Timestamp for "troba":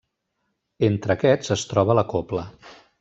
1.75-1.97